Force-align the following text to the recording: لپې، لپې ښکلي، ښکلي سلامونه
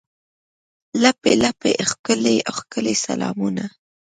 لپې، 1.03 1.31
لپې 1.43 1.71
ښکلي، 1.89 2.35
ښکلي 2.57 2.95
سلامونه 3.05 3.63